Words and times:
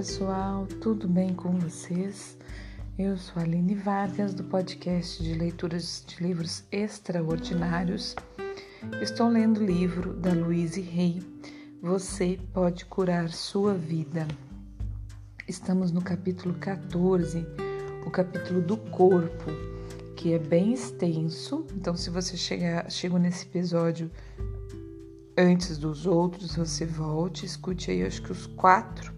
pessoal, 0.00 0.66
tudo 0.80 1.06
bem 1.06 1.34
com 1.34 1.58
vocês? 1.58 2.38
Eu 2.98 3.18
sou 3.18 3.38
a 3.38 3.44
Aline 3.44 3.74
Vargas 3.74 4.32
do 4.32 4.42
podcast 4.42 5.22
de 5.22 5.34
leituras 5.34 6.02
de 6.06 6.22
livros 6.22 6.64
extraordinários. 6.72 8.16
Estou 9.02 9.28
lendo 9.28 9.60
o 9.60 9.66
livro 9.66 10.14
da 10.14 10.32
Louise 10.32 10.80
Hay, 10.80 11.22
Você 11.82 12.40
Pode 12.54 12.86
Curar 12.86 13.28
Sua 13.28 13.74
Vida. 13.74 14.26
Estamos 15.46 15.92
no 15.92 16.00
capítulo 16.00 16.54
14, 16.54 17.46
o 18.06 18.10
capítulo 18.10 18.62
do 18.62 18.78
corpo, 18.78 19.50
que 20.16 20.32
é 20.32 20.38
bem 20.38 20.72
extenso. 20.72 21.66
Então, 21.76 21.94
se 21.94 22.08
você 22.08 22.38
chegar, 22.38 22.90
chegou 22.90 23.18
nesse 23.18 23.44
episódio 23.44 24.10
antes 25.36 25.76
dos 25.76 26.06
outros, 26.06 26.56
você 26.56 26.86
volte, 26.86 27.44
escute 27.44 27.90
aí, 27.90 28.02
acho 28.02 28.22
que 28.22 28.32
os 28.32 28.46
quatro, 28.46 29.12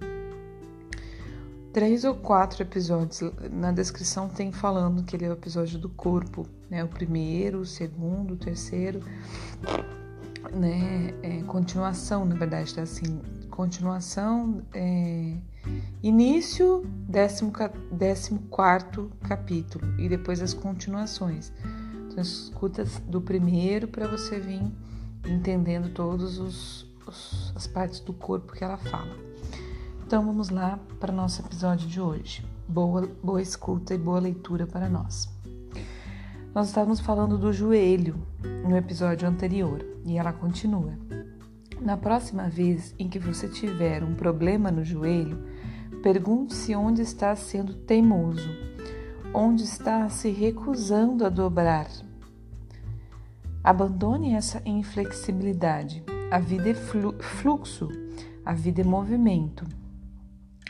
três 1.72 2.04
ou 2.04 2.14
quatro 2.14 2.62
episódios. 2.62 3.22
Na 3.50 3.72
descrição 3.72 4.28
tem 4.28 4.52
falando 4.52 5.02
que 5.02 5.16
ele 5.16 5.24
é 5.24 5.28
o 5.28 5.32
episódio 5.32 5.78
do 5.78 5.88
corpo, 5.88 6.46
né? 6.70 6.84
O 6.84 6.88
primeiro, 6.88 7.60
o 7.60 7.66
segundo, 7.66 8.34
o 8.34 8.36
terceiro, 8.36 9.00
né? 10.54 11.14
É, 11.22 11.42
continuação, 11.44 12.24
na 12.24 12.34
verdade, 12.34 12.74
tá 12.74 12.82
assim. 12.82 13.20
Continuação, 13.50 14.62
é, 14.72 15.36
início, 16.02 16.82
décimo, 17.06 17.52
décimo 17.90 18.40
quarto 18.48 19.10
capítulo 19.28 19.84
e 19.98 20.08
depois 20.08 20.40
as 20.40 20.54
continuações. 20.54 21.52
Então, 22.08 22.22
escuta 22.22 22.84
do 23.06 23.20
primeiro 23.20 23.88
para 23.88 24.06
você 24.06 24.38
vir 24.40 24.62
entendendo 25.26 25.92
todas 25.92 26.86
as 27.54 27.66
partes 27.66 28.00
do 28.00 28.12
corpo 28.12 28.52
que 28.52 28.64
ela 28.64 28.78
fala. 28.78 29.31
Então 30.12 30.26
vamos 30.26 30.50
lá 30.50 30.78
para 31.00 31.10
nosso 31.10 31.40
episódio 31.40 31.88
de 31.88 31.98
hoje. 31.98 32.44
Boa, 32.68 33.08
boa 33.22 33.40
escuta 33.40 33.94
e 33.94 33.98
boa 33.98 34.20
leitura 34.20 34.66
para 34.66 34.86
nós. 34.86 35.26
Nós 36.54 36.68
estávamos 36.68 37.00
falando 37.00 37.38
do 37.38 37.50
joelho 37.50 38.22
no 38.68 38.76
episódio 38.76 39.26
anterior 39.26 39.82
e 40.04 40.18
ela 40.18 40.30
continua. 40.30 40.92
Na 41.80 41.96
próxima 41.96 42.46
vez 42.50 42.94
em 42.98 43.08
que 43.08 43.18
você 43.18 43.48
tiver 43.48 44.04
um 44.04 44.14
problema 44.14 44.70
no 44.70 44.84
joelho, 44.84 45.46
pergunte-se 46.02 46.76
onde 46.76 47.00
está 47.00 47.34
sendo 47.34 47.72
teimoso, 47.72 48.50
onde 49.32 49.62
está 49.62 50.10
se 50.10 50.28
recusando 50.28 51.24
a 51.24 51.30
dobrar 51.30 51.88
Abandone 53.64 54.34
essa 54.34 54.60
inflexibilidade. 54.66 56.04
A 56.30 56.38
vida 56.38 56.68
é 56.68 56.74
fluxo, 56.74 57.88
a 58.44 58.52
vida 58.52 58.82
é 58.82 58.84
movimento. 58.84 59.64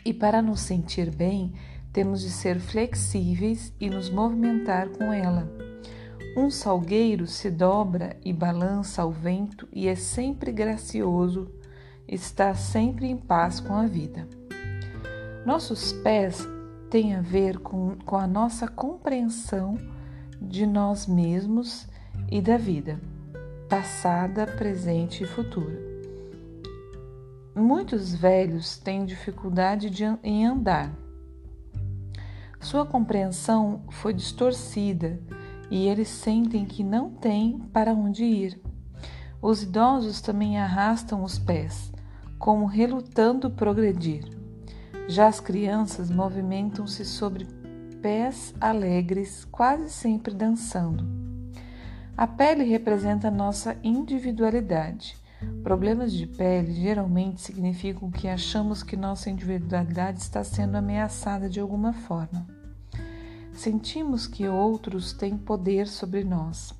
E 0.05 0.13
para 0.13 0.43
nos 0.43 0.61
sentir 0.61 1.11
bem, 1.11 1.53
temos 1.93 2.23
de 2.23 2.31
ser 2.31 2.59
flexíveis 2.59 3.73
e 3.79 3.89
nos 3.89 4.11
movimentar 4.11 4.89
com 4.89 5.13
ela. 5.13 5.51
Um 6.37 6.51
salgueiro 6.51 7.27
se 7.27 7.51
dobra 7.51 8.17
e 8.25 8.33
balança 8.33 9.03
ao 9.03 9.13
vento 9.13 9.69
e 9.71 9.87
é 9.87 9.95
sempre 9.95 10.51
gracioso, 10.51 11.51
está 12.09 12.55
sempre 12.55 13.07
em 13.07 13.17
paz 13.17 13.61
com 13.61 13.75
a 13.75 13.87
vida. 13.87 14.27
Nossos 15.45 15.93
pés 15.93 16.49
têm 16.89 17.15
a 17.15 17.21
ver 17.21 17.59
com, 17.59 17.97
com 18.05 18.17
a 18.17 18.27
nossa 18.27 18.67
compreensão 18.67 19.77
de 20.41 20.67
nós 20.67 21.07
mesmos 21.07 21.87
e 22.31 22.41
da 22.41 22.57
vida, 22.57 22.99
passada, 23.69 24.47
presente 24.47 25.25
e 25.25 25.27
futura. 25.27 25.92
Muitos 27.55 28.15
velhos 28.15 28.79
têm 28.79 29.05
dificuldade 29.05 29.91
de, 29.91 30.05
em 30.23 30.47
andar. 30.47 30.91
Sua 32.59 32.87
compreensão 32.87 33.83
foi 33.91 34.15
distorcida 34.15 35.21
e 35.71 35.87
eles 35.87 36.09
sentem 36.09 36.65
que 36.65 36.83
não 36.83 37.11
têm 37.11 37.59
para 37.73 37.93
onde 37.93 38.25
ir. 38.25 38.59
Os 39.43 39.65
idosos 39.65 40.23
também 40.23 40.59
arrastam 40.59 41.23
os 41.23 41.39
pés, 41.39 41.93
como 42.39 42.65
relutando 42.65 43.51
progredir. 43.51 44.25
Já 45.07 45.27
as 45.27 45.39
crianças 45.39 46.11
movimentam-se 46.11 47.05
sobre 47.05 47.45
pés 48.01 48.55
alegres, 48.61 49.45
quase 49.45 49.91
sempre 49.91 50.33
dançando. 50.33 51.05
A 52.17 52.27
pele 52.27 52.65
representa 52.65 53.31
nossa 53.31 53.77
individualidade. 53.83 55.22
Problemas 55.63 56.13
de 56.13 56.27
pele 56.27 56.73
geralmente 56.73 57.41
significam 57.41 58.11
que 58.11 58.27
achamos 58.29 58.83
que 58.83 58.97
nossa 58.97 59.31
individualidade 59.31 60.21
está 60.21 60.43
sendo 60.43 60.77
ameaçada 60.77 61.49
de 61.49 61.61
alguma 61.61 61.93
forma. 61.93 62.47
Sentimos 63.53 64.27
que 64.27 64.49
outros 64.49 65.13
têm 65.13 65.37
poder 65.37 65.87
sobre 65.87 66.25
nós. 66.25 66.75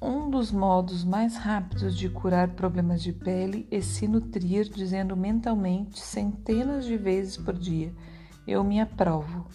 Um 0.00 0.30
dos 0.30 0.50
modos 0.50 1.04
mais 1.04 1.36
rápidos 1.36 1.94
de 1.94 2.08
curar 2.08 2.48
problemas 2.54 3.02
de 3.02 3.12
pele 3.12 3.68
é 3.70 3.82
se 3.82 4.08
nutrir 4.08 4.66
dizendo 4.70 5.14
mentalmente 5.14 6.00
centenas 6.00 6.86
de 6.86 6.96
vezes 6.96 7.36
por 7.36 7.52
dia: 7.52 7.92
Eu 8.46 8.64
me 8.64 8.80
aprovo. 8.80 9.46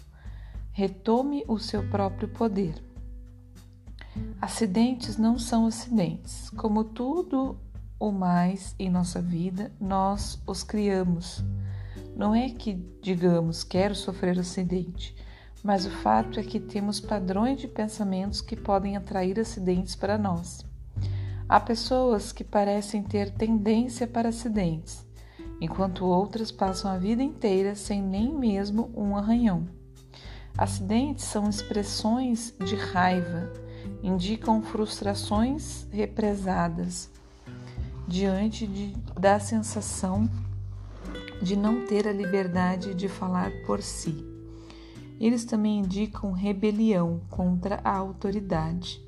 Retome 0.71 1.43
o 1.47 1.57
seu 1.57 1.89
próprio 1.89 2.27
poder. 2.27 2.75
Acidentes 4.41 5.17
não 5.17 5.37
são 5.37 5.65
acidentes. 5.65 6.49
Como 6.51 6.83
tudo 6.83 7.57
o 7.99 8.11
mais 8.11 8.75
em 8.77 8.89
nossa 8.89 9.21
vida, 9.21 9.71
nós 9.79 10.41
os 10.45 10.63
criamos. 10.63 11.43
Não 12.15 12.33
é 12.33 12.49
que 12.49 12.75
digamos 13.01 13.63
quero 13.63 13.95
sofrer 13.95 14.39
acidente, 14.39 15.15
mas 15.63 15.85
o 15.85 15.89
fato 15.89 16.39
é 16.39 16.43
que 16.43 16.59
temos 16.59 16.99
padrões 16.99 17.59
de 17.59 17.67
pensamentos 17.67 18.39
que 18.39 18.55
podem 18.55 18.95
atrair 18.95 19.39
acidentes 19.39 19.95
para 19.95 20.17
nós. 20.17 20.65
Há 21.47 21.59
pessoas 21.59 22.31
que 22.31 22.43
parecem 22.43 23.03
ter 23.03 23.31
tendência 23.31 24.07
para 24.07 24.29
acidentes, 24.29 25.05
enquanto 25.59 26.05
outras 26.05 26.51
passam 26.51 26.89
a 26.89 26.97
vida 26.97 27.21
inteira 27.21 27.75
sem 27.75 28.01
nem 28.01 28.33
mesmo 28.33 28.91
um 28.95 29.15
arranhão. 29.15 29.67
Acidentes 30.57 31.25
são 31.25 31.49
expressões 31.49 32.53
de 32.63 32.75
raiva, 32.75 33.51
indicam 34.03 34.61
frustrações 34.61 35.87
represadas 35.91 37.09
diante 38.07 38.67
de, 38.67 38.93
da 39.19 39.39
sensação 39.39 40.29
de 41.41 41.55
não 41.55 41.85
ter 41.85 42.07
a 42.07 42.13
liberdade 42.13 42.93
de 42.93 43.07
falar 43.07 43.51
por 43.65 43.81
si. 43.81 44.25
Eles 45.19 45.45
também 45.45 45.79
indicam 45.79 46.31
rebelião 46.31 47.21
contra 47.29 47.79
a 47.83 47.95
autoridade. 47.95 49.01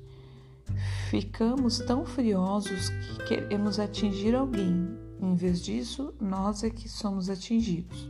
Ficamos 1.10 1.80
tão 1.80 2.06
furiosos 2.06 2.90
que 2.90 3.26
queremos 3.26 3.80
atingir 3.80 4.36
alguém. 4.36 4.98
Em 5.20 5.36
vez 5.36 5.62
disso, 5.62 6.14
nós 6.20 6.64
é 6.64 6.70
que 6.70 6.88
somos 6.88 7.30
atingidos. 7.30 8.10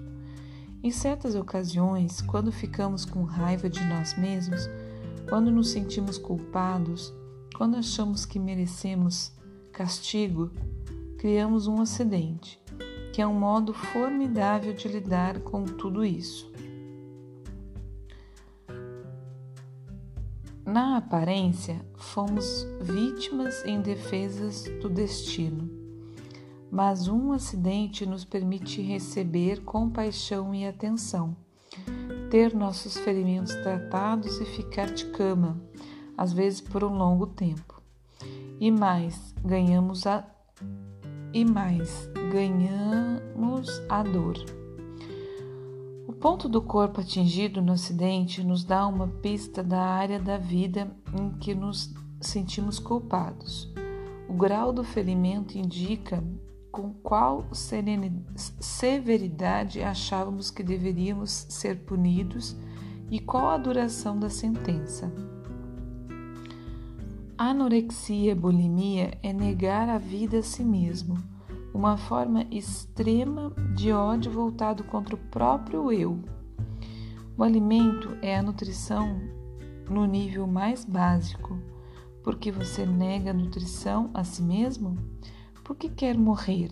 Em 0.84 0.92
certas 0.92 1.36
ocasiões, 1.36 2.22
quando 2.22 2.52
ficamos 2.52 3.04
com 3.04 3.24
raiva 3.24 3.70
de 3.70 3.84
nós 3.86 4.18
mesmos, 4.18 4.70
quando 5.28 5.52
nos 5.52 5.70
sentimos 5.72 6.18
culpados, 6.18 7.14
quando 7.56 7.76
achamos 7.76 8.26
que 8.26 8.40
merecemos 8.40 9.34
castigo, 9.74 10.52
criamos 11.18 11.68
um 11.68 11.82
acidente, 11.82 12.62
que 13.12 13.22
é 13.22 13.28
um 13.28 13.34
modo 13.34 13.74
formidável 13.74 14.74
de 14.74 14.88
lidar 14.88 15.40
com 15.42 15.66
tudo 15.66 16.06
isso. 16.06 16.50
Na 20.66 20.98
aparência, 20.98 21.80
fomos 21.96 22.66
vítimas 22.82 23.66
indefesas 23.66 24.64
do 24.82 24.90
destino, 24.90 25.70
mas 26.72 27.08
um 27.08 27.34
acidente 27.34 28.06
nos 28.06 28.24
permite 28.24 28.82
receber 28.82 29.62
compaixão 29.64 30.54
e 30.54 30.66
atenção 30.66 31.36
ter 32.30 32.54
nossos 32.54 32.98
ferimentos 32.98 33.54
tratados 33.56 34.40
e 34.40 34.46
ficar 34.46 34.88
de 34.92 35.06
cama, 35.06 35.60
às 36.18 36.34
vezes 36.34 36.62
por 36.62 36.84
um 36.84 36.98
longo 36.98 37.28
tempo. 37.28 37.82
E 38.60 38.72
mais, 38.72 39.34
ganhamos 39.44 40.06
a 40.08 40.28
e 41.34 41.46
mais, 41.46 42.10
ganhamos 42.32 43.70
a 43.90 44.02
dor. 44.02 44.38
O 46.08 46.14
ponto 46.14 46.50
do 46.50 46.62
corpo 46.62 47.02
atingido 47.02 47.62
no 47.62 47.74
acidente 47.74 48.44
nos 48.44 48.64
dá 48.64 48.88
uma 48.88 49.08
pista 49.08 49.62
da 49.62 49.82
área 49.82 50.20
da 50.20 50.38
vida 50.38 50.90
em 51.14 51.30
que 51.38 51.54
nos 51.54 51.94
sentimos 52.20 52.80
culpados. 52.80 53.72
O 54.28 54.34
grau 54.34 54.74
do 54.74 54.84
ferimento 54.84 55.58
indica 55.58 56.24
com 56.78 56.94
qual 57.02 57.44
severidade 58.60 59.82
achávamos 59.82 60.52
que 60.52 60.62
deveríamos 60.62 61.48
ser 61.50 61.80
punidos 61.80 62.56
e 63.10 63.20
qual 63.20 63.48
a 63.48 63.58
duração 63.58 64.20
da 64.20 64.30
sentença. 64.30 65.12
Anorexia 67.36 68.36
bulimia 68.36 69.18
é 69.24 69.34
negar 69.34 69.90
a 69.90 69.98
vida 69.98 70.38
a 70.38 70.44
si 70.44 70.64
mesmo. 70.64 71.18
uma 71.74 71.98
forma 71.98 72.46
extrema 72.52 73.52
de 73.76 73.92
ódio 73.92 74.32
voltado 74.32 74.84
contra 74.84 75.16
o 75.16 75.18
próprio 75.32 75.92
eu. 75.92 76.20
O 77.36 77.44
alimento 77.44 78.16
é 78.22 78.38
a 78.38 78.44
nutrição 78.44 79.20
no 79.90 80.06
nível 80.06 80.46
mais 80.46 80.86
básico. 80.86 81.58
Porque 82.24 82.52
você 82.52 82.86
nega 82.86 83.32
a 83.32 83.34
nutrição 83.34 84.12
a 84.14 84.24
si 84.24 84.44
mesmo? 84.44 84.96
Porque 85.68 85.90
quer 85.90 86.18
morrer? 86.18 86.70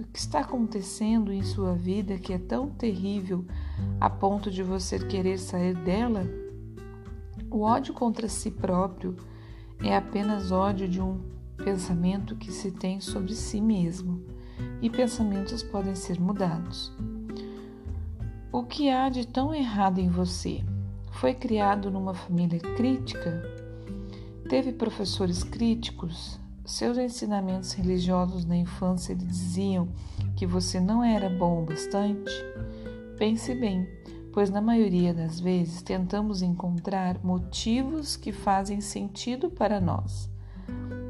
O 0.00 0.04
que 0.04 0.18
está 0.18 0.40
acontecendo 0.40 1.30
em 1.30 1.42
sua 1.42 1.74
vida 1.74 2.16
que 2.16 2.32
é 2.32 2.38
tão 2.38 2.70
terrível 2.70 3.44
a 4.00 4.08
ponto 4.08 4.50
de 4.50 4.62
você 4.62 4.98
querer 4.98 5.38
sair 5.38 5.74
dela? 5.74 6.24
O 7.50 7.60
ódio 7.60 7.92
contra 7.92 8.26
si 8.26 8.50
próprio 8.50 9.16
é 9.84 9.94
apenas 9.94 10.50
ódio 10.50 10.88
de 10.88 10.98
um 10.98 11.20
pensamento 11.58 12.36
que 12.36 12.50
se 12.50 12.70
tem 12.70 13.02
sobre 13.02 13.34
si 13.34 13.60
mesmo, 13.60 14.24
e 14.80 14.88
pensamentos 14.88 15.62
podem 15.62 15.94
ser 15.94 16.18
mudados. 16.18 16.90
O 18.50 18.62
que 18.62 18.88
há 18.88 19.10
de 19.10 19.26
tão 19.26 19.54
errado 19.54 19.98
em 19.98 20.08
você? 20.08 20.64
Foi 21.12 21.34
criado 21.34 21.90
numa 21.90 22.14
família 22.14 22.60
crítica? 22.60 23.42
Teve 24.48 24.72
professores 24.72 25.44
críticos? 25.44 26.40
Seus 26.68 26.98
ensinamentos 26.98 27.72
religiosos 27.72 28.44
na 28.44 28.54
infância 28.54 29.14
lhe 29.14 29.24
diziam 29.24 29.88
que 30.36 30.46
você 30.46 30.78
não 30.78 31.02
era 31.02 31.30
bom 31.30 31.62
o 31.62 31.64
bastante? 31.64 32.30
Pense 33.16 33.54
bem, 33.54 33.88
pois 34.34 34.50
na 34.50 34.60
maioria 34.60 35.14
das 35.14 35.40
vezes 35.40 35.80
tentamos 35.80 36.42
encontrar 36.42 37.24
motivos 37.24 38.16
que 38.16 38.32
fazem 38.32 38.82
sentido 38.82 39.48
para 39.48 39.80
nós, 39.80 40.28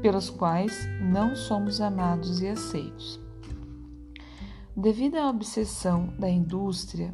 pelos 0.01 0.29
quais 0.29 0.87
não 1.01 1.35
somos 1.35 1.81
amados 1.81 2.41
e 2.41 2.47
aceitos. 2.47 3.19
Devido 4.73 5.17
à 5.17 5.29
obsessão 5.29 6.07
da 6.17 6.29
indústria 6.29 7.13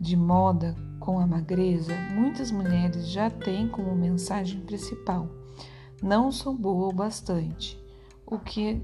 de 0.00 0.16
moda 0.16 0.74
com 0.98 1.20
a 1.20 1.26
magreza, 1.26 1.94
muitas 2.14 2.50
mulheres 2.50 3.06
já 3.06 3.28
têm 3.28 3.68
como 3.68 3.94
mensagem 3.94 4.62
principal: 4.62 5.28
não 6.02 6.30
sou 6.30 6.54
boa 6.54 6.88
o 6.88 6.92
bastante. 6.92 7.78
O 8.26 8.38
que 8.38 8.82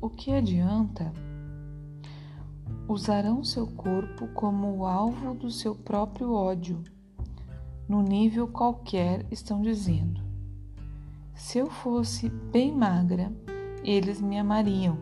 o 0.00 0.10
que 0.10 0.32
adianta? 0.32 1.12
usarão 2.88 3.42
seu 3.42 3.66
corpo 3.66 4.28
como 4.28 4.76
o 4.76 4.86
alvo 4.86 5.34
do 5.34 5.50
seu 5.50 5.74
próprio 5.74 6.32
ódio. 6.32 6.82
No 7.88 8.02
nível 8.02 8.48
qualquer, 8.48 9.26
estão 9.30 9.60
dizendo: 9.60 10.20
se 11.34 11.58
eu 11.58 11.68
fosse 11.68 12.28
bem 12.28 12.72
magra, 12.72 13.32
eles 13.84 14.20
me 14.20 14.38
amariam. 14.38 14.98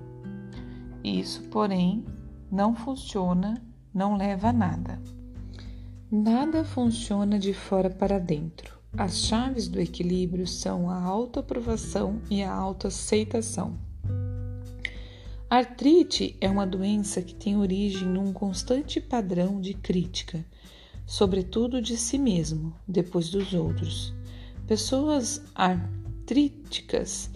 Isso, 1.03 1.43
porém, 1.49 2.05
não 2.51 2.75
funciona, 2.75 3.55
não 3.93 4.17
leva 4.17 4.49
a 4.49 4.53
nada. 4.53 5.01
Nada 6.11 6.65
funciona 6.65 7.39
de 7.39 7.53
fora 7.53 7.91
para 7.91 8.19
dentro. 8.19 8.79
As 8.97 9.25
chaves 9.25 9.67
do 9.67 9.81
equilíbrio 9.81 10.47
são 10.47 10.89
a 10.89 11.03
autoaprovação 11.03 12.21
e 12.31 12.45
a 12.45 12.53
autoaceitação. 12.53 13.77
Artrite 15.51 16.37
é 16.41 16.49
uma 16.49 16.65
doença 16.65 17.21
que 17.21 17.35
tem 17.35 17.57
origem 17.57 18.07
num 18.07 18.33
constante 18.33 19.01
padrão 19.01 19.61
de 19.61 19.75
crítica, 19.75 20.47
sobretudo 21.05 21.83
de 21.83 21.97
si 21.97 22.17
mesmo, 22.19 22.73
depois 22.87 23.31
dos 23.31 23.53
outros. 23.53 24.15
Pessoas 24.65 25.43
artríticas, 25.57 27.31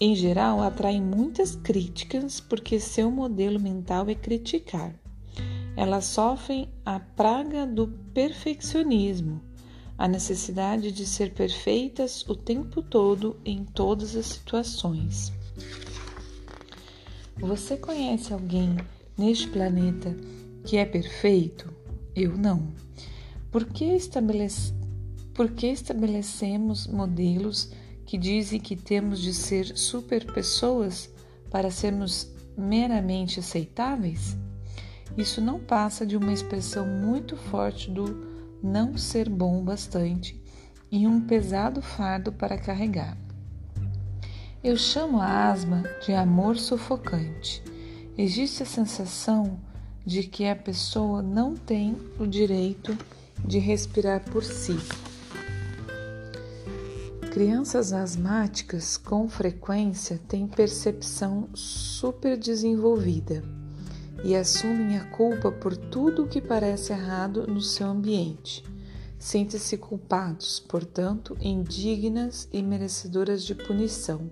em 0.00 0.16
geral, 0.16 0.60
atraem 0.60 1.00
muitas 1.00 1.54
críticas 1.54 2.40
porque 2.40 2.80
seu 2.80 3.12
modelo 3.12 3.60
mental 3.60 4.08
é 4.08 4.14
criticar. 4.16 4.92
Elas 5.76 6.06
sofrem 6.06 6.68
a 6.84 6.98
praga 6.98 7.64
do 7.64 7.86
perfeccionismo, 8.12 9.40
a 9.98 10.06
necessidade 10.06 10.92
de 10.92 11.06
ser 11.06 11.32
perfeitas 11.32 12.22
o 12.28 12.34
tempo 12.34 12.82
todo 12.82 13.36
em 13.44 13.64
todas 13.64 14.14
as 14.14 14.26
situações. 14.26 15.32
Você 17.38 17.76
conhece 17.76 18.32
alguém 18.32 18.76
neste 19.16 19.48
planeta 19.48 20.14
que 20.64 20.76
é 20.76 20.84
perfeito? 20.84 21.72
Eu 22.14 22.36
não. 22.36 22.72
Por 23.50 23.64
que, 23.64 23.84
estabelece... 23.84 24.74
Por 25.32 25.50
que 25.50 25.66
estabelecemos 25.66 26.86
modelos 26.86 27.70
que 28.04 28.16
dizem 28.16 28.58
que 28.60 28.76
temos 28.76 29.20
de 29.20 29.34
ser 29.34 29.76
super 29.76 30.32
pessoas 30.32 31.10
para 31.50 31.70
sermos 31.70 32.30
meramente 32.56 33.40
aceitáveis? 33.40 34.36
Isso 35.16 35.40
não 35.40 35.58
passa 35.58 36.06
de 36.06 36.16
uma 36.16 36.32
expressão 36.32 36.86
muito 36.86 37.36
forte 37.36 37.90
do 37.90 38.25
não 38.62 38.96
ser 38.96 39.28
bom 39.28 39.62
bastante 39.62 40.40
e 40.90 41.06
um 41.06 41.20
pesado 41.20 41.82
fardo 41.82 42.32
para 42.32 42.58
carregar. 42.58 43.16
Eu 44.62 44.76
chamo 44.76 45.20
a 45.20 45.50
asma 45.50 45.82
de 46.04 46.12
amor 46.12 46.56
sufocante. 46.56 47.62
Existe 48.18 48.62
a 48.62 48.66
sensação 48.66 49.58
de 50.04 50.22
que 50.22 50.46
a 50.46 50.56
pessoa 50.56 51.22
não 51.22 51.54
tem 51.54 51.96
o 52.18 52.26
direito 52.26 52.96
de 53.44 53.58
respirar 53.58 54.24
por 54.30 54.42
si. 54.42 54.76
Crianças 57.32 57.92
asmáticas 57.92 58.96
com 58.96 59.28
frequência 59.28 60.18
têm 60.26 60.46
percepção 60.46 61.50
superdesenvolvida 61.54 63.55
e 64.26 64.34
assumem 64.34 64.98
a 64.98 65.04
culpa 65.04 65.52
por 65.52 65.76
tudo 65.76 66.24
o 66.24 66.28
que 66.28 66.40
parece 66.40 66.92
errado 66.92 67.46
no 67.46 67.60
seu 67.60 67.86
ambiente. 67.86 68.64
Sentem-se 69.18 69.78
culpados, 69.78 70.60
portanto, 70.60 71.36
indignas 71.40 72.48
e 72.52 72.62
merecedoras 72.62 73.44
de 73.44 73.54
punição 73.54 74.30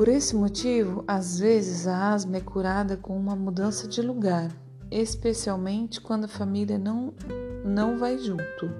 por 0.00 0.08
esse 0.08 0.34
motivo, 0.34 1.04
às 1.06 1.40
vezes 1.40 1.86
a 1.86 2.14
asma 2.14 2.38
é 2.38 2.40
curada 2.40 2.96
com 2.96 3.14
uma 3.14 3.36
mudança 3.36 3.86
de 3.86 4.00
lugar, 4.00 4.50
especialmente 4.90 6.00
quando 6.00 6.24
a 6.24 6.26
família 6.26 6.78
não, 6.78 7.12
não 7.62 7.98
vai 7.98 8.16
junto. 8.16 8.70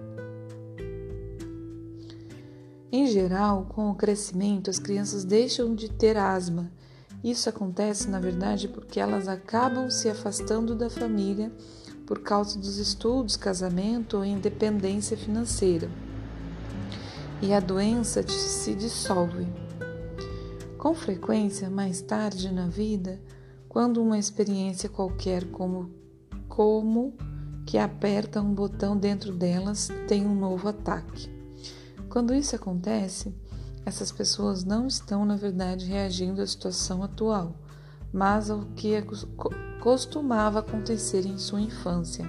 Em 2.91 3.07
geral, 3.07 3.67
com 3.67 3.91
o 3.91 3.95
crescimento, 3.95 4.71
as 4.71 4.79
crianças 4.79 5.23
deixam 5.23 5.75
de 5.75 5.91
ter 5.91 6.17
asma. 6.17 6.73
Isso 7.23 7.49
acontece, 7.49 8.09
na 8.09 8.19
verdade, 8.19 8.69
porque 8.69 8.99
elas 8.99 9.29
acabam 9.29 9.91
se 9.91 10.09
afastando 10.09 10.75
da 10.75 10.89
família 10.89 11.53
por 12.07 12.21
causa 12.21 12.59
dos 12.59 12.79
estudos, 12.79 13.37
casamento 13.37 14.17
ou 14.17 14.25
independência 14.25 15.17
financeira. 15.17 15.91
E 17.43 17.53
a 17.53 17.61
doença 17.61 18.27
se 18.27 18.75
dissolve. 18.75 19.47
Com 20.79 20.95
frequência, 20.95 21.69
mais 21.69 22.01
tarde 22.01 22.51
na 22.51 22.67
vida, 22.67 23.21
quando 23.69 24.03
uma 24.03 24.19
experiência 24.19 24.89
qualquer 24.89 25.45
como 25.51 25.91
como 26.49 27.15
que 27.65 27.79
aperta 27.79 28.43
um 28.43 28.53
botão 28.53 28.97
dentro 28.97 29.33
delas 29.33 29.89
tem 30.09 30.27
um 30.27 30.35
novo 30.35 30.69
ataque. 30.69 31.31
Quando 32.09 32.35
isso 32.35 32.57
acontece, 32.57 33.33
essas 33.91 34.13
pessoas 34.13 34.63
não 34.63 34.87
estão, 34.87 35.25
na 35.25 35.35
verdade, 35.35 35.85
reagindo 35.85 36.41
à 36.41 36.47
situação 36.47 37.03
atual, 37.03 37.57
mas 38.13 38.49
ao 38.49 38.65
que 38.77 38.93
costumava 39.81 40.61
acontecer 40.61 41.27
em 41.27 41.37
sua 41.37 41.61
infância. 41.61 42.25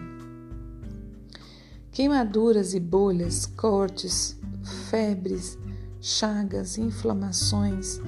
Queimaduras 1.91 2.74
e 2.74 2.80
bolhas, 2.80 3.46
cortes, 3.46 4.39
febres, 4.89 5.56
chagas, 6.00 6.80
inflamações 6.80 8.01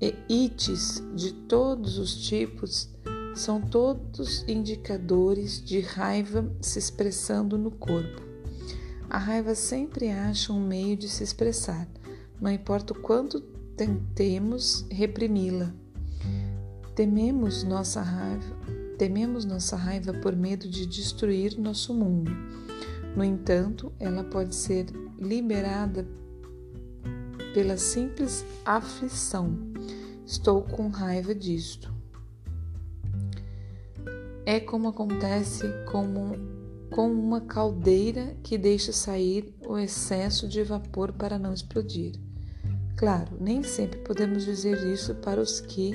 e 0.00 0.14
ites 0.26 1.02
de 1.14 1.32
todos 1.32 1.98
os 1.98 2.26
tipos 2.26 2.88
são 3.34 3.60
todos 3.60 4.44
indicadores 4.48 5.62
de 5.62 5.80
raiva 5.80 6.50
se 6.62 6.78
expressando 6.78 7.58
no 7.58 7.70
corpo. 7.70 8.22
A 9.10 9.18
raiva 9.18 9.54
sempre 9.54 10.08
acha 10.10 10.54
um 10.54 10.66
meio 10.66 10.96
de 10.96 11.06
se 11.06 11.22
expressar, 11.22 11.86
não 12.40 12.50
importa 12.50 12.92
o 12.92 13.00
quanto 13.00 13.40
tentemos 13.76 14.86
reprimi-la. 14.90 15.74
Tememos 16.94 17.64
nossa 17.64 18.00
raiva, 18.02 18.56
tememos 18.98 19.44
nossa 19.44 19.76
raiva 19.76 20.12
por 20.12 20.36
medo 20.36 20.68
de 20.68 20.86
destruir 20.86 21.58
nosso 21.58 21.92
mundo. 21.92 22.30
No 23.16 23.24
entanto, 23.24 23.92
ela 23.98 24.24
pode 24.24 24.54
ser 24.54 24.86
liberada 25.18 26.06
pela 27.52 27.76
simples 27.76 28.44
aflição. 28.64 29.56
Estou 30.26 30.62
com 30.62 30.88
raiva 30.88 31.34
disto. 31.34 31.92
É 34.46 34.60
como 34.60 34.88
acontece 34.88 35.64
com, 35.90 36.32
com 36.90 37.10
uma 37.10 37.40
caldeira 37.40 38.36
que 38.42 38.56
deixa 38.56 38.92
sair 38.92 39.54
o 39.66 39.78
excesso 39.78 40.46
de 40.48 40.62
vapor 40.62 41.12
para 41.12 41.38
não 41.38 41.52
explodir. 41.52 42.14
Claro, 42.96 43.36
nem 43.40 43.62
sempre 43.62 43.98
podemos 44.00 44.44
dizer 44.44 44.86
isso 44.86 45.14
para 45.16 45.40
os 45.40 45.60
que 45.60 45.92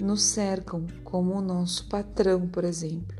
nos 0.00 0.22
cercam, 0.22 0.86
como 1.02 1.34
o 1.34 1.40
nosso 1.40 1.88
patrão, 1.88 2.46
por 2.46 2.64
exemplo. 2.64 3.16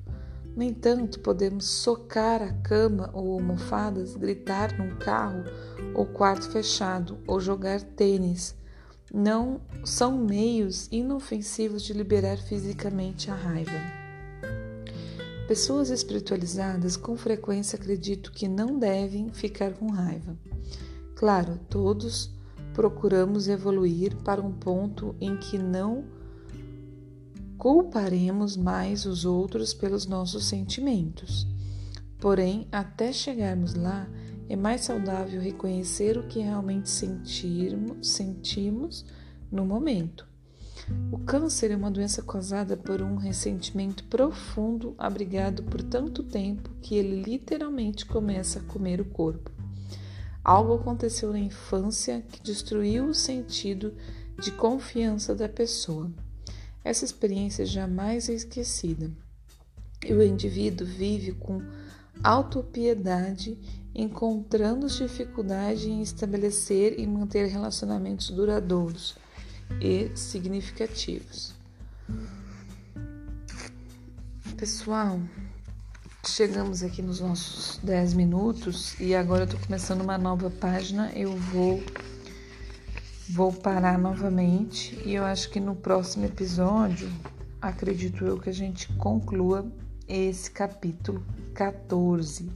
No 0.54 0.62
entanto, 0.62 1.20
podemos 1.20 1.66
socar 1.66 2.42
a 2.42 2.52
cama 2.52 3.10
ou 3.12 3.32
almofadas, 3.32 4.16
gritar 4.16 4.76
num 4.76 4.96
carro 4.96 5.44
ou 5.94 6.06
quarto 6.06 6.50
fechado 6.50 7.18
ou 7.26 7.40
jogar 7.40 7.80
tênis. 7.80 8.56
Não 9.12 9.60
são 9.84 10.18
meios 10.18 10.88
inofensivos 10.90 11.82
de 11.82 11.92
liberar 11.92 12.38
fisicamente 12.38 13.30
a 13.30 13.34
raiva. 13.34 14.07
Pessoas 15.48 15.88
espiritualizadas 15.88 16.94
com 16.94 17.16
frequência 17.16 17.78
acreditam 17.78 18.30
que 18.30 18.46
não 18.46 18.78
devem 18.78 19.30
ficar 19.30 19.72
com 19.72 19.90
raiva. 19.90 20.38
Claro, 21.16 21.58
todos 21.70 22.30
procuramos 22.74 23.48
evoluir 23.48 24.14
para 24.16 24.42
um 24.42 24.52
ponto 24.52 25.16
em 25.18 25.38
que 25.38 25.56
não 25.56 26.04
culparemos 27.56 28.58
mais 28.58 29.06
os 29.06 29.24
outros 29.24 29.72
pelos 29.72 30.04
nossos 30.04 30.44
sentimentos. 30.44 31.48
Porém, 32.20 32.68
até 32.70 33.10
chegarmos 33.10 33.72
lá, 33.72 34.06
é 34.50 34.54
mais 34.54 34.82
saudável 34.82 35.40
reconhecer 35.40 36.18
o 36.18 36.28
que 36.28 36.40
realmente 36.40 36.90
sentirmos, 36.90 38.06
sentimos 38.06 39.06
no 39.50 39.64
momento. 39.64 40.28
O 41.10 41.18
câncer 41.18 41.70
é 41.70 41.76
uma 41.76 41.90
doença 41.90 42.22
causada 42.22 42.76
por 42.76 43.02
um 43.02 43.16
ressentimento 43.16 44.04
profundo 44.04 44.94
abrigado 44.96 45.62
por 45.62 45.82
tanto 45.82 46.22
tempo 46.22 46.70
que 46.80 46.94
ele 46.94 47.22
literalmente 47.22 48.06
começa 48.06 48.58
a 48.58 48.62
comer 48.62 49.00
o 49.00 49.04
corpo. 49.04 49.50
Algo 50.42 50.74
aconteceu 50.74 51.32
na 51.32 51.38
infância 51.38 52.24
que 52.30 52.42
destruiu 52.42 53.06
o 53.06 53.14
sentido 53.14 53.94
de 54.40 54.50
confiança 54.52 55.34
da 55.34 55.48
pessoa. 55.48 56.10
Essa 56.82 57.04
experiência 57.04 57.66
jamais 57.66 58.28
é 58.28 58.32
esquecida. 58.32 59.10
E 60.06 60.12
o 60.12 60.22
indivíduo 60.22 60.86
vive 60.86 61.32
com 61.32 61.60
autopiedade, 62.22 63.58
encontrando 63.94 64.86
dificuldade 64.86 65.90
em 65.90 66.00
estabelecer 66.00 66.98
e 66.98 67.06
manter 67.06 67.46
relacionamentos 67.46 68.30
duradouros 68.30 69.16
e 69.80 70.10
significativos. 70.14 71.54
Pessoal, 74.56 75.20
chegamos 76.26 76.82
aqui 76.82 77.00
nos 77.00 77.20
nossos 77.20 77.78
10 77.82 78.14
minutos 78.14 78.98
e 78.98 79.14
agora 79.14 79.44
eu 79.44 79.48
tô 79.48 79.58
começando 79.58 80.00
uma 80.00 80.18
nova 80.18 80.50
página. 80.50 81.12
Eu 81.14 81.36
vou 81.36 81.82
vou 83.28 83.52
parar 83.52 83.98
novamente 83.98 84.98
e 85.04 85.14
eu 85.14 85.24
acho 85.24 85.50
que 85.50 85.60
no 85.60 85.76
próximo 85.76 86.24
episódio, 86.24 87.12
acredito 87.60 88.24
eu 88.24 88.38
que 88.38 88.48
a 88.48 88.54
gente 88.54 88.88
conclua 88.94 89.70
esse 90.08 90.50
capítulo 90.50 91.22
14 91.54 92.50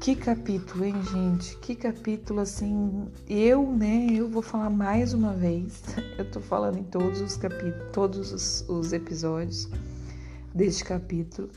que 0.00 0.14
capítulo, 0.14 0.84
hein, 0.84 0.94
gente? 1.10 1.56
Que 1.58 1.74
capítulo 1.74 2.40
assim. 2.40 3.08
Eu, 3.28 3.72
né? 3.72 4.06
Eu 4.10 4.28
vou 4.28 4.42
falar 4.42 4.70
mais 4.70 5.14
uma 5.14 5.32
vez. 5.32 5.82
Eu 6.18 6.30
tô 6.30 6.40
falando 6.40 6.78
em 6.78 6.84
todos 6.84 7.20
os 7.20 7.36
capítulos, 7.36 7.90
todos 7.92 8.32
os, 8.32 8.68
os 8.68 8.92
episódios 8.92 9.68
deste 10.54 10.84
capítulo. 10.84 11.48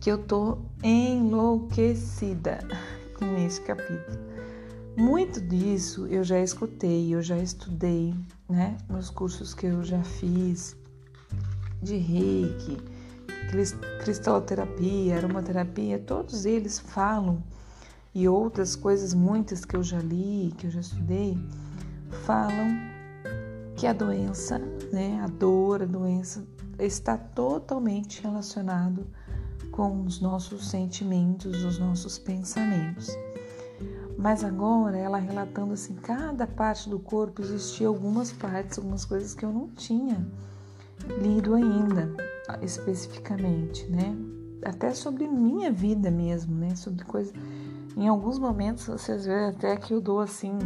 Que 0.00 0.10
eu 0.10 0.16
tô 0.16 0.58
enlouquecida 0.82 2.58
com 3.18 3.36
esse 3.44 3.60
capítulo. 3.60 4.18
Muito 4.96 5.40
disso 5.40 6.06
eu 6.06 6.24
já 6.24 6.40
escutei, 6.40 7.14
eu 7.14 7.22
já 7.22 7.38
estudei, 7.38 8.14
né? 8.48 8.76
Nos 8.88 9.10
cursos 9.10 9.54
que 9.54 9.66
eu 9.66 9.82
já 9.82 10.02
fiz 10.02 10.76
de 11.82 11.96
reiki 11.96 12.78
cristaloterapia, 14.00 15.16
aromaterapia, 15.16 15.98
todos 15.98 16.44
eles 16.44 16.78
falam 16.78 17.42
e 18.14 18.28
outras 18.28 18.74
coisas 18.74 19.14
muitas 19.14 19.64
que 19.64 19.76
eu 19.76 19.82
já 19.82 19.98
li, 19.98 20.52
que 20.58 20.66
eu 20.66 20.70
já 20.70 20.80
estudei, 20.80 21.38
falam 22.24 22.68
que 23.76 23.86
a 23.86 23.92
doença, 23.92 24.58
né, 24.92 25.20
a 25.22 25.26
dor, 25.26 25.82
a 25.82 25.86
doença 25.86 26.46
está 26.78 27.16
totalmente 27.16 28.22
relacionado 28.22 29.06
com 29.70 30.02
os 30.02 30.20
nossos 30.20 30.68
sentimentos, 30.68 31.64
os 31.64 31.78
nossos 31.78 32.18
pensamentos. 32.18 33.08
Mas 34.18 34.44
agora 34.44 34.98
ela 34.98 35.18
relatando 35.18 35.72
assim, 35.72 35.94
cada 35.94 36.46
parte 36.46 36.90
do 36.90 36.98
corpo 36.98 37.40
existia 37.40 37.88
algumas 37.88 38.32
partes, 38.32 38.76
algumas 38.78 39.04
coisas 39.04 39.34
que 39.34 39.44
eu 39.44 39.52
não 39.52 39.68
tinha 39.68 40.26
lido 41.22 41.54
ainda 41.54 42.29
especificamente, 42.62 43.86
né? 43.88 44.16
Até 44.64 44.92
sobre 44.92 45.26
minha 45.26 45.70
vida 45.70 46.10
mesmo, 46.10 46.54
né? 46.54 46.74
Sobre 46.76 47.04
coisas. 47.04 47.32
Em 47.96 48.08
alguns 48.08 48.38
momentos 48.38 48.86
vocês 48.86 49.26
veem 49.26 49.46
até 49.46 49.76
que 49.76 49.92
eu 49.92 50.00
dou 50.00 50.20
assim 50.20 50.58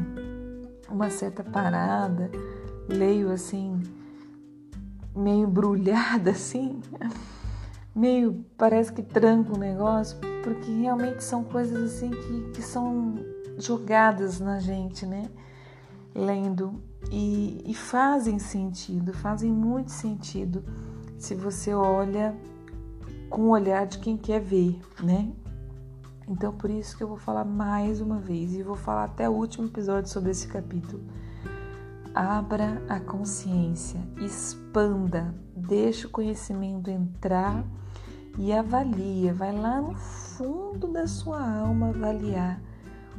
uma 0.88 1.10
certa 1.10 1.42
parada, 1.42 2.30
leio 2.88 3.30
assim 3.30 3.82
meio 5.14 5.46
brulhada 5.46 6.30
assim, 6.32 6.80
meio 7.94 8.44
parece 8.56 8.92
que 8.92 9.02
tranco 9.02 9.54
o 9.54 9.58
negócio, 9.58 10.18
porque 10.42 10.70
realmente 10.70 11.22
são 11.22 11.44
coisas 11.44 11.94
assim 11.94 12.10
que, 12.10 12.50
que 12.52 12.62
são 12.62 13.14
jogadas 13.58 14.40
na 14.40 14.58
gente, 14.58 15.06
né? 15.06 15.30
Lendo 16.14 16.82
e, 17.10 17.62
e 17.66 17.74
fazem 17.74 18.38
sentido, 18.38 19.12
fazem 19.12 19.50
muito 19.50 19.90
sentido 19.90 20.64
se 21.18 21.34
você 21.34 21.74
olha 21.74 22.34
com 23.30 23.42
o 23.42 23.50
olhar 23.50 23.86
de 23.86 23.98
quem 23.98 24.16
quer 24.16 24.40
ver, 24.40 24.80
né? 25.02 25.32
Então 26.28 26.52
por 26.52 26.70
isso 26.70 26.96
que 26.96 27.02
eu 27.02 27.08
vou 27.08 27.16
falar 27.16 27.44
mais 27.44 28.00
uma 28.00 28.18
vez 28.18 28.54
e 28.54 28.62
vou 28.62 28.76
falar 28.76 29.04
até 29.04 29.28
o 29.28 29.32
último 29.32 29.66
episódio 29.66 30.10
sobre 30.10 30.30
esse 30.30 30.48
capítulo. 30.48 31.02
Abra 32.14 32.82
a 32.88 33.00
consciência, 33.00 34.00
expanda, 34.18 35.34
deixa 35.56 36.06
o 36.06 36.10
conhecimento 36.10 36.88
entrar 36.88 37.64
e 38.38 38.52
avalia, 38.52 39.34
vai 39.34 39.52
lá 39.52 39.80
no 39.80 39.94
fundo 39.94 40.88
da 40.88 41.06
sua 41.06 41.40
alma 41.40 41.88
avaliar 41.88 42.60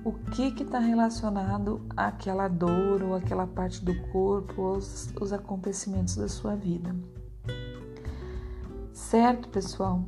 o 0.05 0.13
que 0.13 0.61
está 0.61 0.77
relacionado 0.77 1.81
àquela 1.97 2.47
dor 2.47 3.01
ou 3.01 3.15
àquela 3.15 3.47
parte 3.47 3.83
do 3.83 3.99
corpo 4.11 4.61
ou 4.61 4.77
os, 4.77 5.11
os 5.19 5.33
acontecimentos 5.33 6.15
da 6.15 6.27
sua 6.27 6.55
vida. 6.55 6.95
Certo, 9.09 9.47
pessoal? 9.49 10.03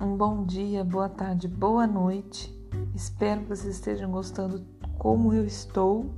Um 0.00 0.16
bom 0.16 0.44
dia, 0.44 0.84
boa 0.84 1.08
tarde, 1.08 1.48
boa 1.48 1.84
noite. 1.84 2.56
Espero 2.94 3.40
que 3.40 3.48
vocês 3.48 3.74
estejam 3.74 4.08
gostando 4.08 4.64
como 4.96 5.34
eu 5.34 5.44
estou. 5.44 6.14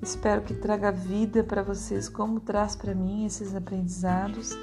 Espero 0.00 0.42
que 0.42 0.54
traga 0.54 0.92
vida 0.92 1.42
para 1.42 1.64
vocês, 1.64 2.08
como 2.08 2.38
traz 2.38 2.76
para 2.76 2.94
mim 2.94 3.26
esses 3.26 3.56
aprendizados. 3.56 4.56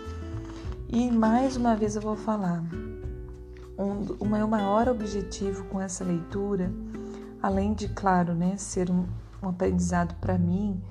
E 0.87 1.11
mais 1.11 1.57
uma 1.57 1.75
vez 1.75 1.97
eu 1.97 2.01
vou 2.01 2.15
falar: 2.15 2.63
um, 3.77 4.15
o 4.17 4.25
meu 4.25 4.47
maior 4.47 4.87
objetivo 4.87 5.65
com 5.65 5.81
essa 5.81 6.05
leitura, 6.05 6.71
além 7.41 7.73
de, 7.73 7.89
claro, 7.89 8.33
né, 8.33 8.55
ser 8.55 8.89
um, 8.89 9.05
um 9.43 9.49
aprendizado 9.49 10.15
para 10.15 10.37
mim, 10.37 10.81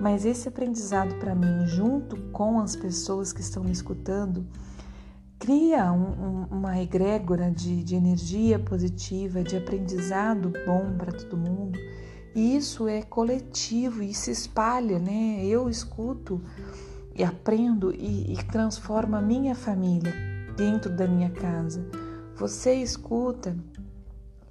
mas 0.00 0.24
esse 0.24 0.48
aprendizado 0.48 1.16
para 1.16 1.34
mim, 1.34 1.66
junto 1.66 2.16
com 2.30 2.60
as 2.60 2.76
pessoas 2.76 3.32
que 3.32 3.40
estão 3.40 3.64
me 3.64 3.72
escutando, 3.72 4.46
cria 5.38 5.92
um, 5.92 6.02
um, 6.02 6.46
uma 6.50 6.80
egrégora 6.80 7.50
de, 7.50 7.82
de 7.82 7.94
energia 7.94 8.58
positiva, 8.58 9.42
de 9.42 9.56
aprendizado 9.56 10.52
bom 10.66 10.96
para 10.96 11.12
todo 11.12 11.36
mundo. 11.36 11.78
E 12.34 12.56
isso 12.56 12.86
é 12.86 13.02
coletivo 13.02 14.02
e 14.02 14.12
se 14.12 14.30
espalha, 14.30 14.98
né? 14.98 15.44
Eu 15.44 15.70
escuto 15.70 16.42
e 17.14 17.24
aprendo 17.24 17.94
e, 17.94 18.32
e 18.32 18.36
transforma 18.44 19.18
a 19.18 19.22
minha 19.22 19.54
família 19.54 20.12
dentro 20.56 20.90
da 20.94 21.06
minha 21.06 21.30
casa. 21.30 21.86
Você 22.36 22.74
escuta 22.74 23.56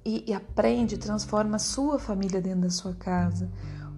e, 0.04 0.24
e 0.26 0.34
aprende, 0.34 0.98
transforma 0.98 1.56
a 1.56 1.60
sua 1.60 1.98
família 1.98 2.40
dentro 2.40 2.62
da 2.62 2.70
sua 2.70 2.94
casa. 2.94 3.48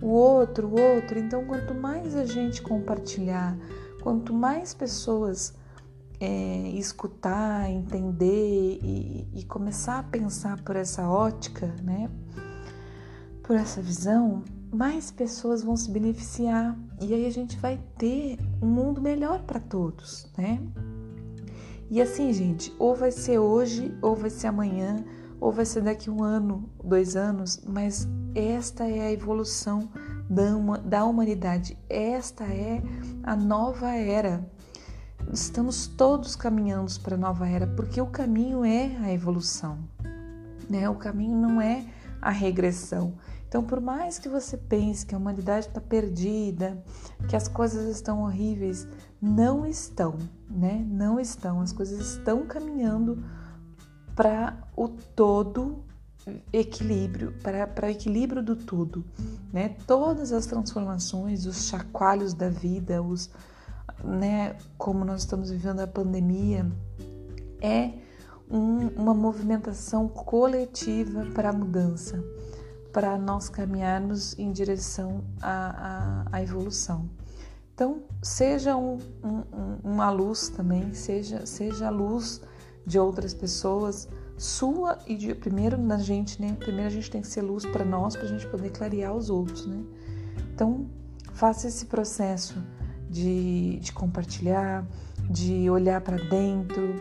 O 0.01 0.09
outro, 0.09 0.69
o 0.69 0.81
outro. 0.81 1.19
Então, 1.19 1.45
quanto 1.45 1.75
mais 1.75 2.15
a 2.15 2.25
gente 2.25 2.63
compartilhar, 2.63 3.57
quanto 4.03 4.33
mais 4.33 4.75
pessoas 4.75 5.55
é, 6.21 6.71
escutar, 6.75 7.71
entender 7.71 8.79
e, 8.83 9.29
e, 9.33 9.45
começar 9.45 10.01
a 10.01 10.03
pensar 10.03 10.61
por 10.63 10.77
essa 10.77 11.09
ótica, 11.09 11.75
né? 11.83 12.11
Por 13.43 13.57
essa 13.57 13.81
visão, 13.81 14.43
mais 14.73 15.11
pessoas 15.11 15.63
vão 15.63 15.77
se 15.77 15.91
beneficiar 15.91 16.77
e 17.01 17.15
aí 17.15 17.27
a 17.27 17.31
gente 17.31 17.57
vai 17.59 17.81
ter 17.97 18.39
um 18.61 18.67
mundo 18.67 19.01
melhor 19.01 19.43
para 19.43 19.61
todos, 19.61 20.31
né? 20.37 20.61
E 21.91 22.03
assim, 22.03 22.33
gente, 22.33 22.75
ou 22.79 22.95
vai 22.95 23.11
ser 23.11 23.39
hoje 23.39 23.97
ou 24.03 24.15
vai 24.15 24.29
ser 24.29 24.49
amanhã, 24.49 25.05
ou 25.41 25.53
vai 25.53 25.65
ser 25.65 25.83
daqui 25.83 26.11
um 26.11 26.23
ano, 26.23 26.69
dois 26.85 27.17
anos, 27.17 27.63
mas 27.67 28.07
esta 28.35 28.85
é 28.85 29.01
a 29.01 29.13
evolução 29.13 29.89
da 30.85 31.05
humanidade, 31.05 31.79
esta 31.89 32.45
é 32.45 32.83
a 33.23 33.35
nova 33.35 33.89
era. 33.89 34.45
Estamos 35.33 35.87
todos 35.87 36.35
caminhando 36.35 36.91
para 37.01 37.15
a 37.15 37.19
nova 37.19 37.47
era, 37.47 37.67
porque 37.67 38.01
o 38.01 38.07
caminho 38.07 38.65
é 38.65 38.97
a 38.97 39.13
evolução, 39.13 39.79
né? 40.71 40.89
O 40.89 40.95
caminho 40.95 41.37
não 41.37 41.61
é 41.61 41.85
a 42.21 42.31
regressão. 42.31 43.15
Então, 43.47 43.63
por 43.63 43.81
mais 43.81 44.19
que 44.19 44.29
você 44.29 44.57
pense 44.57 45.05
que 45.05 45.15
a 45.15 45.19
humanidade 45.19 45.67
está 45.67 45.81
perdida, 45.81 46.83
que 47.29 47.37
as 47.37 47.47
coisas 47.47 47.95
estão 47.95 48.23
horríveis, 48.23 48.87
não 49.21 49.67
estão, 49.67 50.17
né? 50.51 50.83
Não 50.89 51.21
estão. 51.21 51.61
As 51.61 51.73
coisas 51.73 51.99
estão 52.01 52.47
caminhando 52.47 53.23
para 54.15 54.57
o 54.75 54.89
todo 54.89 55.85
equilíbrio, 56.53 57.35
para 57.43 57.87
o 57.87 57.91
equilíbrio 57.91 58.43
do 58.43 58.57
tudo, 58.57 59.05
né? 59.53 59.77
Todas 59.87 60.33
as 60.33 60.47
transformações, 60.47 61.45
os 61.45 61.69
chacoalhos 61.69 62.33
da 62.33 62.49
vida, 62.49 63.03
os, 63.03 63.31
né? 64.05 64.57
Como 64.77 65.05
nós 65.05 65.21
estamos 65.21 65.51
vivendo 65.51 65.81
a 65.81 65.87
pandemia, 65.87 66.71
é 67.61 67.93
um, 68.51 68.89
uma 68.97 69.15
movimentação 69.15 70.09
coletiva 70.09 71.27
para 71.35 71.51
a 71.51 71.53
mudança 71.53 72.23
para 72.93 73.19
nós 73.19 73.49
caminharmos 73.49 74.39
em 74.39 74.51
direção 74.51 75.23
à, 75.41 76.25
à, 76.33 76.37
à 76.37 76.43
evolução. 76.43 77.09
Então, 77.75 78.03
seja 78.23 78.77
um, 78.77 78.99
um, 79.23 79.79
uma 79.85 80.11
luz 80.11 80.49
também, 80.49 80.93
seja, 80.95 81.47
seja 81.47 81.87
a 81.87 81.91
luz 81.91 82.41
de 82.85 82.99
outras 82.99 83.33
pessoas, 83.33 84.09
sua 84.37 84.99
e 85.07 85.15
de, 85.15 85.35
primeiro 85.35 85.77
na 85.79 85.99
gente, 85.99 86.41
né? 86.41 86.57
Primeiro 86.59 86.89
a 86.89 86.93
gente 86.93 87.11
tem 87.11 87.21
que 87.21 87.29
ser 87.29 87.43
luz 87.43 87.65
para 87.67 87.85
nós, 87.85 88.17
para 88.17 88.25
a 88.25 88.29
gente 88.29 88.47
poder 88.49 88.71
clarear 88.71 89.15
os 89.15 89.31
outros, 89.31 89.67
né? 89.67 89.81
Então, 90.55 90.89
faça 91.35 91.69
esse 91.69 91.87
processo 91.87 92.61
de, 93.09 93.79
de 93.81 93.93
compartilhar, 93.93 94.87
de 95.31 95.69
olhar 95.71 96.01
para 96.01 96.17
dentro, 96.17 96.95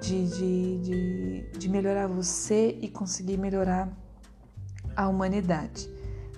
de, 0.00 0.28
de, 0.28 0.78
de, 0.78 1.58
de 1.58 1.68
melhorar 1.68 2.06
você 2.06 2.78
e 2.80 2.88
conseguir 2.88 3.38
melhorar 3.38 3.88
a 4.96 5.08
humanidade. 5.08 5.88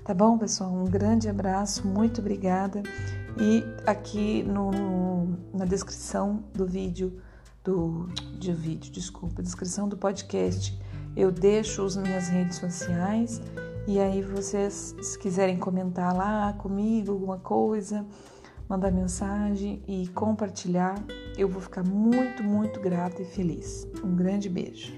Tá 0.05 0.15
bom, 0.15 0.39
pessoal? 0.39 0.73
Um 0.73 0.85
grande 0.85 1.29
abraço, 1.29 1.87
muito 1.87 2.21
obrigada. 2.21 2.83
E 3.39 3.65
aqui 3.87 4.43
no, 4.45 5.37
na 5.53 5.65
descrição 5.65 6.45
do 6.55 6.65
vídeo, 6.65 7.21
do 7.65 8.09
de 8.39 8.53
vídeo, 8.53 8.93
desculpa, 8.93 9.43
descrição 9.43 9.89
do 9.89 9.97
podcast, 9.97 10.79
eu 11.17 11.33
deixo 11.33 11.85
as 11.85 11.97
minhas 11.97 12.29
redes 12.29 12.57
sociais 12.57 13.41
e 13.89 14.01
aí 14.01 14.21
vocês, 14.21 14.97
se 15.01 15.19
quiserem 15.19 15.57
comentar 15.57 16.15
lá 16.15 16.53
comigo 16.55 17.13
alguma 17.13 17.39
coisa, 17.39 18.05
mandar 18.69 18.91
mensagem 18.91 19.83
e 19.87 20.09
compartilhar, 20.09 20.97
eu 21.37 21.49
vou 21.49 21.61
ficar 21.61 21.85
muito, 21.85 22.43
muito 22.43 22.81
grata 22.81 23.23
e 23.23 23.25
feliz. 23.25 23.87
Um 24.03 24.15
grande 24.15 24.49
beijo. 24.49 24.93